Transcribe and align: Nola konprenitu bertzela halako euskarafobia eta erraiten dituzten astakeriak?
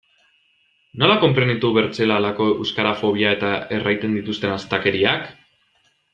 Nola 1.01 1.17
konprenitu 1.23 1.69
bertzela 1.75 2.17
halako 2.21 2.47
euskarafobia 2.63 3.35
eta 3.37 3.53
erraiten 3.79 4.17
dituzten 4.21 4.55
astakeriak? 4.57 5.31